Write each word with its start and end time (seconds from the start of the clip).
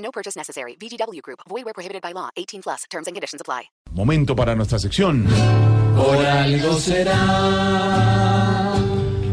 No 0.00 0.10
purchase 0.10 0.36
necessary. 0.36 0.76
VGW 0.76 1.22
Group. 1.22 1.40
Void 1.48 1.64
where 1.64 1.74
prohibited 1.74 2.02
by 2.02 2.12
law. 2.12 2.30
18 2.36 2.62
plus. 2.62 2.84
Terms 2.90 3.06
and 3.06 3.14
conditions 3.14 3.40
apply. 3.40 3.70
Momento 3.92 4.34
para 4.34 4.54
nuestra 4.54 4.78
sección. 4.78 5.26
Por 5.96 6.16
algo 6.24 6.74
será. 6.74 7.16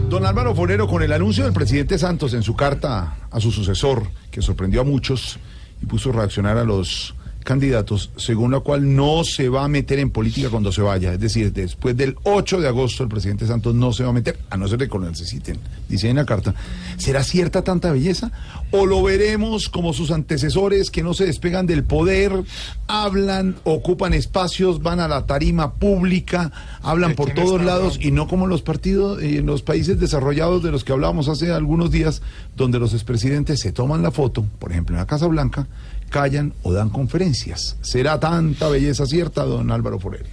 Don 0.10 0.26
Álvaro 0.26 0.56
Forero, 0.56 0.88
con 0.88 1.04
el 1.04 1.12
anuncio 1.12 1.44
del 1.44 1.54
presidente 1.54 1.98
Santos 1.98 2.34
en 2.34 2.42
su 2.42 2.56
carta 2.56 3.18
a 3.30 3.40
su 3.42 3.52
sucesor, 3.52 4.08
que 4.32 4.42
sorprendió 4.42 4.82
a 4.82 4.84
muchos 4.86 5.38
y 5.82 5.86
puso 5.86 6.10
a 6.12 6.14
reaccionar 6.14 6.58
a 6.58 6.64
los 6.64 7.14
candidatos, 7.48 8.12
según 8.18 8.52
la 8.52 8.60
cual 8.60 8.94
no 8.94 9.24
se 9.24 9.48
va 9.48 9.64
a 9.64 9.70
meter 9.70 10.00
en 10.00 10.10
política 10.10 10.50
cuando 10.50 10.74
se 10.74 10.82
vaya. 10.82 11.14
Es 11.14 11.20
decir, 11.22 11.54
después 11.54 11.96
del 11.96 12.18
8 12.24 12.60
de 12.60 12.68
agosto 12.68 13.04
el 13.04 13.10
presidente 13.10 13.48
Santos 13.48 13.74
no 13.74 13.94
se 13.94 14.04
va 14.04 14.10
a 14.10 14.14
meter, 14.14 14.38
a 14.50 14.58
no 14.58 14.68
ser 14.68 14.78
que 14.80 14.88
lo 14.88 15.10
necesiten, 15.10 15.58
dice 15.88 16.10
en 16.10 16.18
la 16.18 16.26
carta. 16.26 16.54
¿Será 16.98 17.24
cierta 17.24 17.64
tanta 17.64 17.94
belleza? 17.94 18.34
¿O 18.72 18.86
lo 18.86 19.02
veremos 19.02 19.70
como 19.70 19.94
sus 19.94 20.12
antecesores 20.12 20.92
que 20.92 21.04
no 21.04 21.14
se 21.14 21.26
despegan 21.26 21.68
del 21.68 21.86
poder, 21.86 22.34
hablan, 22.88 23.56
ocupan 23.64 24.14
espacios, 24.14 24.84
van 24.84 25.00
a 25.00 25.08
la 25.08 25.26
tarima 25.26 25.76
pública, 25.76 26.52
hablan 26.82 27.16
por 27.16 27.32
todos 27.32 27.64
lados 27.64 27.98
y 28.02 28.12
no 28.12 28.28
como 28.28 28.48
los 28.48 28.62
partidos 28.62 29.24
en 29.24 29.46
los 29.46 29.62
países 29.62 29.98
desarrollados 30.02 30.64
de 30.64 30.72
los 30.72 30.84
que 30.84 30.92
hablábamos 30.92 31.30
hace 31.30 31.54
algunos 31.54 31.92
días, 31.92 32.22
donde 32.58 32.78
los 32.78 32.94
expresidentes 32.94 33.62
se 33.62 33.72
toman 33.72 34.04
la 34.04 34.12
foto, 34.12 34.46
por 34.60 34.74
ejemplo 34.74 34.98
en 34.98 35.00
la 35.00 35.08
Casa 35.08 35.28
Blanca, 35.28 35.66
callan 36.10 36.54
o 36.64 36.74
dan 36.74 36.90
conferencias. 36.90 37.78
¿Será 37.82 38.20
tanta 38.20 38.70
belleza 38.70 39.06
cierta, 39.06 39.44
don 39.44 39.72
Álvaro 39.72 40.00
Forero? 40.00 40.26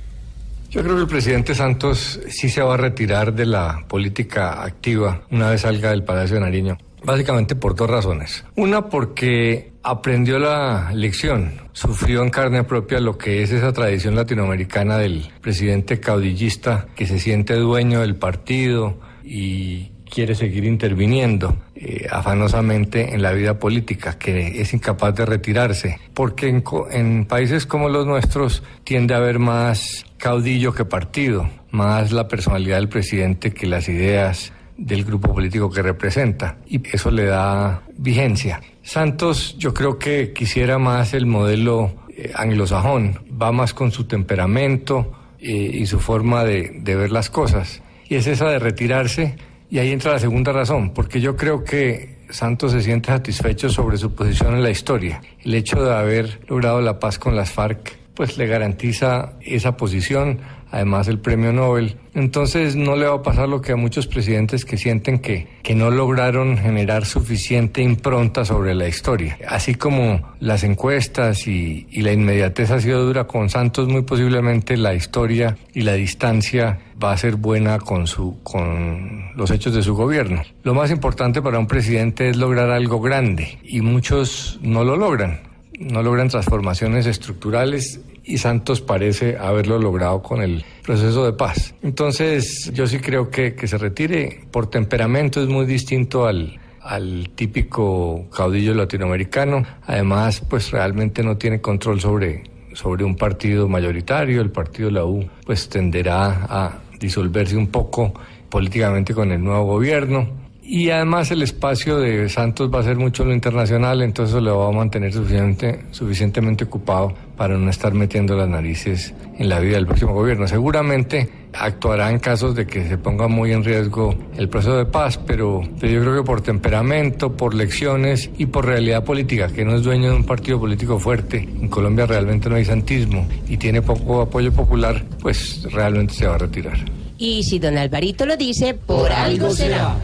Yo 0.70 0.82
creo 0.82 0.96
que 0.96 1.02
el 1.02 1.08
presidente 1.08 1.54
Santos 1.54 2.18
sí 2.28 2.48
se 2.48 2.60
va 2.60 2.74
a 2.74 2.76
retirar 2.76 3.32
de 3.32 3.46
la 3.46 3.84
política 3.86 4.64
activa 4.64 5.22
una 5.30 5.50
vez 5.50 5.60
salga 5.60 5.90
del 5.90 6.02
Palacio 6.02 6.34
de 6.34 6.40
Nariño. 6.40 6.78
Básicamente 7.04 7.54
por 7.54 7.76
dos 7.76 7.88
razones. 7.88 8.44
Una 8.56 8.88
porque 8.88 9.72
aprendió 9.84 10.38
la 10.38 10.90
lección, 10.92 11.52
sufrió 11.72 12.22
en 12.22 12.30
carne 12.30 12.64
propia 12.64 12.98
lo 12.98 13.18
que 13.18 13.42
es 13.42 13.52
esa 13.52 13.72
tradición 13.72 14.16
latinoamericana 14.16 14.98
del 14.98 15.30
presidente 15.42 16.00
caudillista 16.00 16.86
que 16.96 17.06
se 17.06 17.20
siente 17.20 17.54
dueño 17.54 18.00
del 18.00 18.16
partido 18.16 18.98
y 19.22 19.92
quiere 20.08 20.34
seguir 20.34 20.64
interviniendo 20.64 21.56
eh, 21.74 22.06
afanosamente 22.10 23.14
en 23.14 23.22
la 23.22 23.32
vida 23.32 23.58
política, 23.58 24.18
que 24.18 24.60
es 24.60 24.74
incapaz 24.74 25.14
de 25.14 25.26
retirarse, 25.26 25.98
porque 26.14 26.48
en, 26.48 26.62
en 26.90 27.24
países 27.26 27.66
como 27.66 27.88
los 27.88 28.06
nuestros 28.06 28.62
tiende 28.84 29.14
a 29.14 29.18
haber 29.18 29.38
más 29.38 30.06
caudillo 30.18 30.72
que 30.72 30.84
partido, 30.84 31.48
más 31.70 32.12
la 32.12 32.28
personalidad 32.28 32.76
del 32.76 32.88
presidente 32.88 33.52
que 33.52 33.66
las 33.66 33.88
ideas 33.88 34.52
del 34.76 35.04
grupo 35.04 35.32
político 35.32 35.70
que 35.70 35.82
representa. 35.82 36.56
Y 36.66 36.80
eso 36.94 37.10
le 37.10 37.26
da 37.26 37.82
vigencia. 37.96 38.60
Santos 38.82 39.56
yo 39.58 39.72
creo 39.72 39.98
que 39.98 40.32
quisiera 40.32 40.78
más 40.78 41.14
el 41.14 41.26
modelo 41.26 41.94
eh, 42.16 42.32
anglosajón, 42.34 43.20
va 43.40 43.52
más 43.52 43.74
con 43.74 43.90
su 43.92 44.04
temperamento 44.04 45.12
eh, 45.38 45.50
y 45.50 45.86
su 45.86 46.00
forma 46.00 46.44
de, 46.44 46.80
de 46.80 46.96
ver 46.96 47.12
las 47.12 47.30
cosas. 47.30 47.82
Y 48.08 48.16
es 48.16 48.26
esa 48.26 48.48
de 48.48 48.58
retirarse 48.58 49.36
y 49.70 49.78
ahí 49.78 49.90
entra 49.90 50.12
la 50.12 50.18
segunda 50.18 50.52
razón, 50.52 50.90
porque 50.90 51.20
yo 51.20 51.36
creo 51.36 51.64
que 51.64 52.14
Santos 52.30 52.72
se 52.72 52.82
siente 52.82 53.08
satisfecho 53.08 53.68
sobre 53.68 53.96
su 53.96 54.14
posición 54.14 54.54
en 54.54 54.62
la 54.62 54.70
historia. 54.70 55.20
El 55.44 55.54
hecho 55.54 55.82
de 55.82 55.94
haber 55.94 56.40
logrado 56.48 56.80
la 56.80 56.98
paz 56.98 57.18
con 57.18 57.36
las 57.36 57.50
FARC, 57.50 57.96
pues 58.14 58.38
le 58.38 58.46
garantiza 58.46 59.32
esa 59.40 59.76
posición, 59.76 60.38
además 60.70 61.08
el 61.08 61.18
premio 61.18 61.52
Nobel. 61.52 61.96
Entonces 62.14 62.76
no 62.76 62.94
le 62.94 63.06
va 63.06 63.16
a 63.16 63.22
pasar 63.22 63.48
lo 63.48 63.60
que 63.60 63.72
a 63.72 63.76
muchos 63.76 64.06
presidentes 64.06 64.64
que 64.64 64.76
sienten 64.76 65.18
que, 65.18 65.48
que 65.62 65.74
no 65.74 65.90
lograron 65.90 66.56
generar 66.56 67.04
suficiente 67.04 67.82
impronta 67.82 68.44
sobre 68.44 68.74
la 68.74 68.86
historia. 68.86 69.36
Así 69.48 69.74
como 69.74 70.34
las 70.38 70.62
encuestas 70.62 71.46
y, 71.48 71.86
la 71.90 72.12
inmediatez 72.12 72.70
ha 72.70 72.80
sido 72.80 73.04
dura 73.04 73.24
con 73.24 73.50
Santos, 73.50 73.88
muy 73.88 74.02
posiblemente 74.02 74.76
la 74.76 74.94
historia 74.94 75.56
y 75.72 75.82
la 75.82 75.94
distancia 75.94 76.78
va 77.02 77.12
a 77.12 77.16
ser 77.16 77.36
buena 77.36 77.78
con 77.78 78.06
su 78.06 78.40
con 78.42 79.32
los 79.34 79.50
hechos 79.50 79.74
de 79.74 79.82
su 79.82 79.94
gobierno. 79.94 80.42
Lo 80.62 80.74
más 80.74 80.90
importante 80.90 81.42
para 81.42 81.58
un 81.58 81.66
presidente 81.66 82.28
es 82.28 82.36
lograr 82.36 82.70
algo 82.70 83.00
grande 83.00 83.58
y 83.64 83.80
muchos 83.80 84.60
no 84.62 84.84
lo 84.84 84.96
logran. 84.96 85.53
No 85.78 86.02
logran 86.02 86.28
transformaciones 86.28 87.06
estructurales 87.06 88.00
y 88.22 88.38
Santos 88.38 88.80
parece 88.80 89.36
haberlo 89.36 89.78
logrado 89.78 90.22
con 90.22 90.40
el 90.42 90.64
proceso 90.82 91.24
de 91.24 91.32
paz. 91.32 91.74
Entonces, 91.82 92.70
yo 92.72 92.86
sí 92.86 92.98
creo 92.98 93.30
que, 93.30 93.54
que 93.54 93.66
se 93.66 93.76
retire. 93.76 94.44
Por 94.50 94.70
temperamento 94.70 95.42
es 95.42 95.48
muy 95.48 95.66
distinto 95.66 96.26
al, 96.26 96.58
al 96.80 97.30
típico 97.34 98.26
caudillo 98.30 98.74
latinoamericano. 98.74 99.64
Además, 99.86 100.42
pues 100.48 100.70
realmente 100.70 101.22
no 101.22 101.36
tiene 101.36 101.60
control 101.60 102.00
sobre, 102.00 102.44
sobre 102.74 103.04
un 103.04 103.16
partido 103.16 103.68
mayoritario. 103.68 104.40
El 104.40 104.50
partido 104.50 104.90
la 104.90 105.04
U 105.04 105.28
pues 105.44 105.68
tenderá 105.68 106.46
a 106.48 106.78
disolverse 107.00 107.56
un 107.56 107.68
poco 107.68 108.14
políticamente 108.48 109.14
con 109.14 109.32
el 109.32 109.42
nuevo 109.42 109.64
gobierno. 109.64 110.43
Y 110.66 110.88
además 110.88 111.30
el 111.30 111.42
espacio 111.42 111.98
de 111.98 112.26
Santos 112.30 112.70
va 112.72 112.80
a 112.80 112.82
ser 112.82 112.96
mucho 112.96 113.22
lo 113.22 113.34
internacional, 113.34 114.00
entonces 114.00 114.40
lo 114.42 114.60
va 114.60 114.68
a 114.68 114.72
mantener 114.72 115.12
suficiente, 115.12 115.84
suficientemente 115.90 116.64
ocupado 116.64 117.12
para 117.36 117.58
no 117.58 117.68
estar 117.68 117.92
metiendo 117.92 118.34
las 118.34 118.48
narices 118.48 119.12
en 119.38 119.50
la 119.50 119.60
vida 119.60 119.76
del 119.76 119.86
próximo 119.86 120.14
gobierno. 120.14 120.48
Seguramente 120.48 121.28
actuará 121.52 122.10
en 122.10 122.18
casos 122.18 122.54
de 122.54 122.66
que 122.66 122.88
se 122.88 122.96
ponga 122.96 123.28
muy 123.28 123.52
en 123.52 123.62
riesgo 123.62 124.14
el 124.38 124.48
proceso 124.48 124.78
de 124.78 124.86
paz, 124.86 125.18
pero, 125.18 125.60
yo 125.62 126.00
creo 126.00 126.16
que 126.16 126.22
por 126.22 126.40
temperamento, 126.40 127.36
por 127.36 127.54
lecciones 127.54 128.30
y 128.38 128.46
por 128.46 128.64
realidad 128.64 129.04
política, 129.04 129.48
que 129.48 129.66
no 129.66 129.74
es 129.74 129.82
dueño 129.82 130.12
de 130.12 130.16
un 130.16 130.24
partido 130.24 130.58
político 130.58 130.98
fuerte, 130.98 131.38
en 131.38 131.68
Colombia 131.68 132.06
realmente 132.06 132.48
no 132.48 132.56
hay 132.56 132.64
santismo 132.64 133.28
y 133.46 133.58
tiene 133.58 133.82
poco 133.82 134.22
apoyo 134.22 134.50
popular, 134.50 135.04
pues 135.20 135.62
realmente 135.70 136.14
se 136.14 136.26
va 136.26 136.36
a 136.36 136.38
retirar. 136.38 136.78
Y 137.18 137.42
si 137.42 137.58
don 137.58 137.76
Alvarito 137.76 138.24
lo 138.24 138.38
dice, 138.38 138.72
por, 138.74 139.12
algo 139.12 139.50
será. 139.50 139.96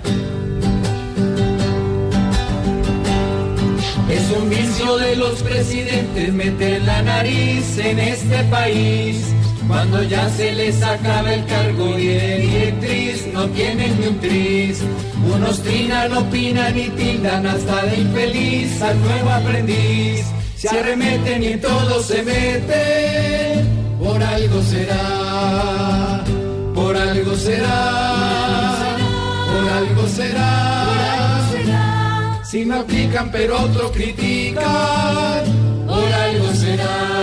Es 4.11 4.31
un 4.37 4.51
vicio 4.51 4.97
de 4.99 5.17
los 5.17 5.43
presidentes 5.43 6.33
meter 6.33 6.83
la 6.83 7.03
nariz 7.03 7.79
en 7.79 7.99
este 7.99 8.43
país. 8.45 9.17
Cuando 9.69 10.03
ya 10.03 10.29
se 10.31 10.53
les 10.53 10.83
acaba 10.83 11.33
el 11.33 11.47
cargo 11.47 11.97
y 11.97 12.09
el 12.09 12.41
directriz 12.51 13.27
no 13.33 13.49
tienen 13.51 14.01
ni 14.01 14.07
un 14.09 14.19
tris. 14.19 14.83
Unos 15.33 15.63
trinan, 15.63 16.13
opinan 16.13 16.77
y 16.77 16.89
tildan 16.89 17.47
hasta 17.47 17.87
de 17.87 18.01
infeliz 18.01 18.83
al 18.83 19.01
nuevo 19.01 19.31
aprendiz. 19.31 20.25
Se 20.57 20.69
arremeten 20.69 21.43
y 21.43 21.47
en 21.47 21.61
todo 21.61 22.03
se 22.03 22.23
meten. 22.23 23.69
Por 24.03 24.21
algo 24.23 24.63
será, 24.63 26.25
por 26.75 26.97
algo 26.97 27.37
será, 27.37 27.80
Si 32.51 32.65
no 32.65 32.81
aplican 32.81 33.31
pero 33.31 33.63
otros 33.63 33.93
critican, 33.93 34.65
por 35.87 36.13
algo 36.13 36.53
será. 36.53 37.20